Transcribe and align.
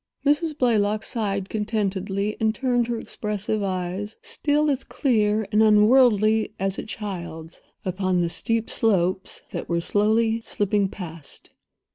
Mrs. 0.25 0.57
Blaylock 0.57 1.03
sighed 1.03 1.47
contentedly, 1.47 2.35
and 2.39 2.55
turned 2.55 2.87
her 2.87 2.97
expressive 2.97 3.61
eyes—still 3.61 4.71
as 4.71 4.83
clear 4.83 5.47
and 5.51 5.61
unworldly 5.61 6.55
as 6.59 6.79
a 6.79 6.83
child's—upon 6.83 8.19
the 8.21 8.29
steep 8.29 8.67
slopes 8.71 9.43
that 9.51 9.69
were 9.69 9.79
slowly 9.79 10.39
slipping 10.41 10.89
past. 10.89 11.51